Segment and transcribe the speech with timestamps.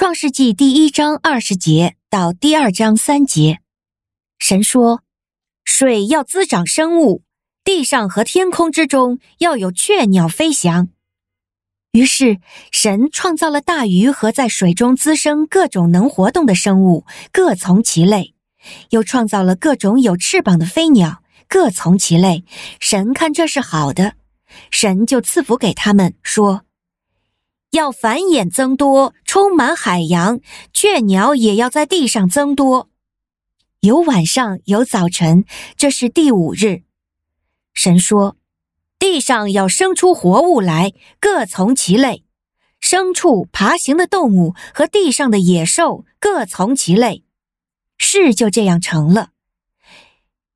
[0.00, 3.58] 创世纪第一章二十节到第二章三节，
[4.38, 5.02] 神说
[5.66, 7.24] ：“水要滋长生物，
[7.64, 10.90] 地上和天空之中要有雀鸟飞翔。”
[11.90, 12.38] 于是
[12.70, 18.34] 神创造了大鱼和在水中滋生各种能活动的生物，各从其类；
[18.90, 22.44] 又创造了各种有翅膀的飞鸟，各从其类。
[22.78, 24.12] 神看这是好的，
[24.70, 26.67] 神就赐福给他们，说。
[27.70, 30.40] 要繁衍增多，充满海洋，
[30.72, 32.88] 雀鸟也要在地上增多。
[33.80, 35.44] 有晚上，有早晨，
[35.76, 36.82] 这是第五日。
[37.74, 38.36] 神说
[38.98, 42.24] ：“地上要生出活物来，各从其类，
[42.80, 47.24] 牲畜、爬行的动物和地上的野兽，各从其类。”
[47.98, 49.30] 事就这样成了。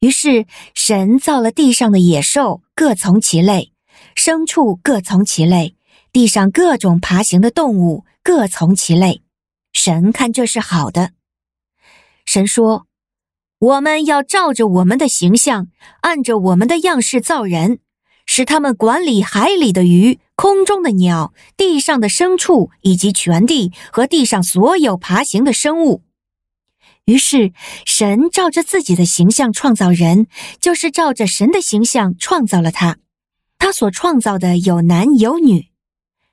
[0.00, 3.72] 于是神造了地上的野兽，各从其类，
[4.16, 5.76] 牲畜各从其类。
[6.12, 9.22] 地上各种爬行的动物各从其类，
[9.72, 11.12] 神看这是好的。
[12.26, 12.86] 神说
[13.58, 15.68] ：“我们要照着我们的形象，
[16.02, 17.78] 按着我们的样式造人，
[18.26, 26.02] 使他们管理海里的鱼、空中的鸟、地上的牲畜以及全地和地上所有爬行的生物。”
[27.06, 27.54] 于是
[27.86, 30.26] 神照着自己的形象创造人，
[30.60, 32.98] 就是照着神的形象创造了他。
[33.58, 35.71] 他所创造的有男有女。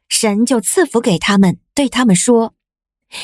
[0.10, 2.54] 神就赐福给他们，对他们说：“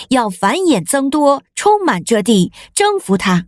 [0.10, 3.48] 要繁衍增多，充满这地，征服它；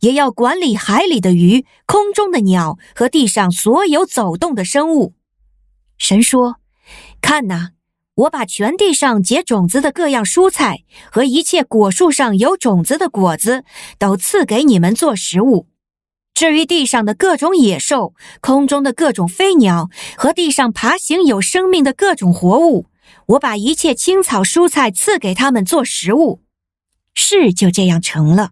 [0.00, 5.14] 也要管理海里的鱼、空中的鸟和地上所有走动的生物。”
[5.98, 6.56] 神说
[7.20, 7.70] ：“看哪，
[8.14, 13.64] 我把全地上结种子的各样蔬菜和一切果树上有种子的果子，
[13.98, 15.66] 都赐给你们做食物。
[16.34, 22.86] 至于地上的各种野兽、空中的各种飞鸟和地上爬行有生命的各种活物，
[23.26, 26.40] 我把一切青草蔬菜赐给他们做食物。
[27.14, 28.50] 事就这样成了。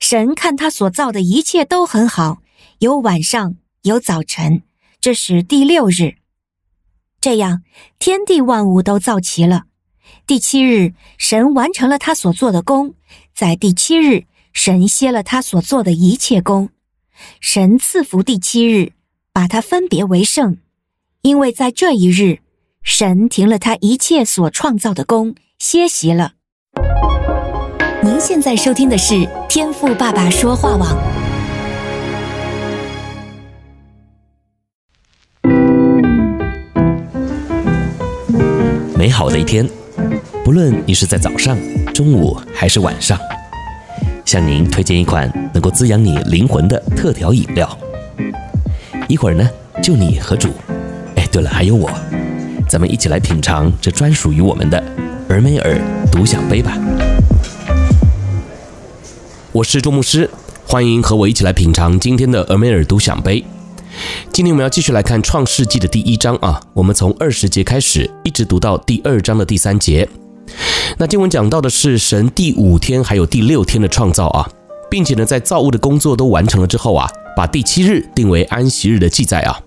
[0.00, 2.38] 神看他所造的一切都很好，
[2.80, 4.62] 有晚上，有早晨，
[5.00, 6.16] 这是第六日。
[7.20, 7.62] 这样，
[8.00, 9.66] 天地万物都造齐了。
[10.26, 12.94] 第七日，神完成了他所做的工，
[13.34, 16.70] 在第七日，神歇了他所做的一切工。
[17.40, 18.92] 神赐福第七日，
[19.32, 20.58] 把它分别为圣，
[21.22, 22.40] 因为在这一日，
[22.82, 26.32] 神停了他一切所创造的工，歇息了。
[28.02, 30.96] 您现在收听的是天赋爸爸说话网。
[38.96, 39.68] 美好的一天，
[40.44, 41.56] 不论你是在早上、
[41.92, 43.18] 中午还是晚上。
[44.24, 47.68] 向您推荐一款能够滋养你灵魂的特调饮料。
[49.08, 49.50] 一会儿呢，
[49.82, 50.50] 就你和主。
[51.16, 51.90] 哎，对了，还有我，
[52.68, 54.80] 咱们一起来品尝这专属于我们的
[55.28, 55.76] 尔梅尔
[56.12, 56.78] 独享杯吧。
[59.50, 60.30] 我是周牧师，
[60.64, 63.44] 欢迎和我一起来品尝今天的尔梅尔独享杯。
[64.32, 70.08] 今天我们要继续来看创世纪的第一章啊，我们从二十节开始，一直读到第二章的第三节。
[70.98, 74.48] 那经文讲到的是神第五天还有第六天的创造啊，
[74.90, 79.60] 并且呢，在造物的工作都完成了之后啊，把第七日定为安息日的记载啊。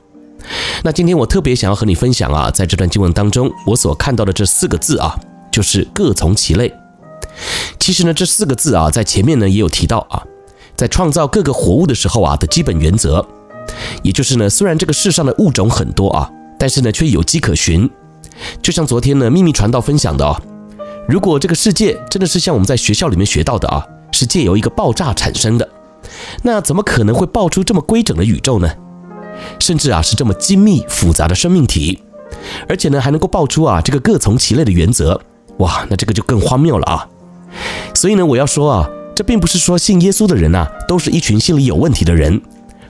[0.83, 5.15] 那今天我特别想要和你分享啊，在这段经文当中，我所看到的这四个字啊，
[5.51, 6.73] 就是各从其类。
[7.79, 10.23] 其实呢，这四个字啊，在前面呢也有提到啊，
[10.75, 13.25] 在创造各个活物的时候啊的基本原则，
[14.01, 17.89] 也就是呢，虽然这个世上的物种很多啊，但是呢却有迹可循。
[18.61, 20.41] 就像昨天呢秘密传道分享的啊。
[21.07, 23.85] 如果这个世界真的是像我们在学校里面学到的啊，
[24.21, 25.67] 是借由一个爆炸产生的，
[26.43, 28.69] 那怎么可能会爆出这么规整的宇宙呢？
[29.59, 31.97] 甚至啊是这么精密复杂的生命体，
[32.69, 35.19] 而且呢还能够爆出啊这个各从其类的原则，
[35.57, 37.09] 哇，那这个就更荒谬了啊！
[37.95, 42.39] 所以呢我要说啊，这并不是说信耶稣的人呐都是一群心理有问题的人，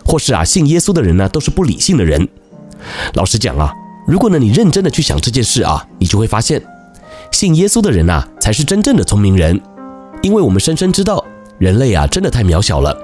[0.05, 2.27] 或是啊信耶稣的人呢都是不理性的人。
[3.13, 3.73] 老实讲啊，
[4.05, 6.61] 如果呢你认真的去想这件事啊，你就会发现。
[7.31, 9.61] 信耶稣的人呐，才是真正的聪明人，
[10.21, 11.23] 因为我们深深知道，
[11.61, 12.97] 人类啊，真的太渺小了，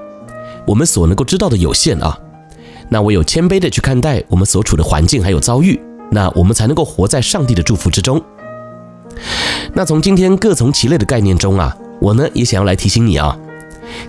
[0.66, 2.18] 我们所能够知道的有限啊。
[2.88, 8.20] 那唯有谦卑的去看待我们所处的环境还有遭遇，那我们才能够活在上帝的祝福之中。
[9.72, 13.38] 那从今天各从其类的概念中啊，我呢也想要来提醒你啊，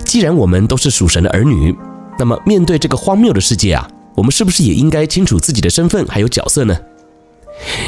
[0.04, 1.72] 既然我们都是属神的儿女，
[2.18, 6.76] 那么面对这个荒谬的世界啊，我们是不是也应该清楚自己的身份还有角色呢？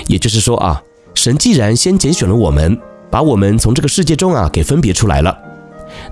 [0.06, 0.80] 也就是说啊。
[1.14, 2.78] 神既然先拣选了我们，
[3.10, 5.36] 把我们从这个世界中啊给分别出来了，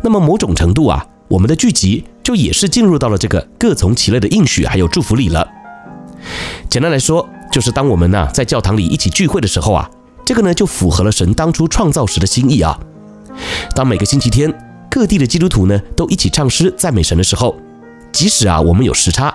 [0.03, 5.47] 那么某种程度啊，我们的聚集就也是进入到了这个各从其类的应许还有祝福里了。
[6.69, 9.91] 简单来说，就是当我们呢在教堂里一起聚会的时候啊，
[10.25, 12.79] 这个呢就符合了神当初创造时的心意啊。
[13.75, 14.53] 当每个星期天
[14.91, 17.57] 各地的基督徒呢都一起唱诗赞美神的时候，
[18.13, 19.35] 即使啊我们有时差，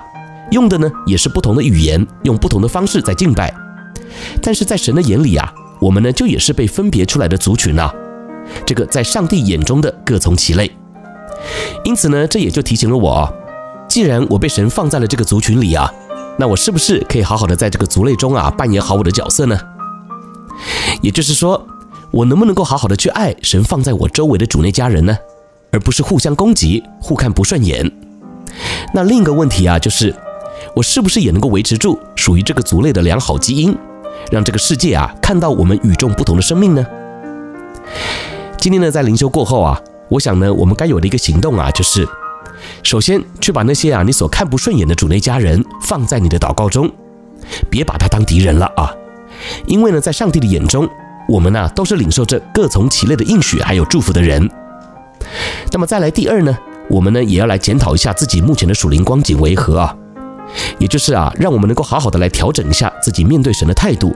[0.51, 3.53] 用的呢也是不同的语言，用不同的方式在敬拜，
[4.41, 7.91] 但是在神的眼里啊，我们呢就也是被分别出来的族群啊。
[8.65, 10.71] 这个在上帝眼中的各从其类。
[11.83, 13.31] 因此呢，这也就提醒了我，
[13.87, 15.91] 既然我被神放在了这个族群里啊，
[16.37, 19.59] 那我是不是可以好好的在这个族类中啊扮演好我的角色呢？
[21.01, 21.67] 也就是说，
[22.11, 25.15] 我能不能够好好的去爱神放在我周围的主内家人呢？
[25.71, 27.91] 而不是互相攻击、互看不顺眼。
[28.93, 30.15] 那另一个问题啊，就是
[30.73, 33.77] 我是不是也能够维持住属于这个族类的良好基因，
[34.31, 36.85] 让这个世界啊看到我们与众不同的生命呢？
[38.65, 39.79] 今天呢，在灵修过后啊，
[40.09, 42.03] 我想呢，我们该有的一个行动啊，就是
[42.81, 46.91] 首先去把那些啊你所看不顺眼的主内家人放在你的祷告中，
[47.69, 48.91] 别把他当敌人了啊，
[49.67, 50.89] 因为呢，在上帝的眼中，
[51.29, 54.49] 我们呢都是领受着各从其类的应许还有祝福的人。
[55.71, 56.57] 那么再来第二呢，
[56.89, 59.95] 我们呢也要来检讨一下自己目前的属灵光景为何啊，
[60.79, 64.15] 也就是啊，让我们能够好好的来调整一下自己面对神的态度，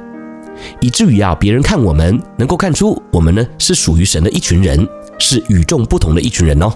[0.81, 6.71] 以至于啊别人看我们能够看出我们呢是属于神的一群人，是与众不同的一群人哦。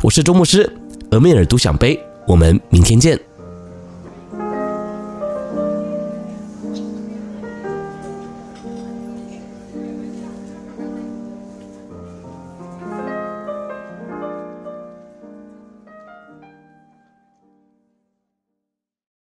[0.00, 0.70] 我是周牧师，
[1.10, 3.18] 俄梅尔独享杯，我们明天见。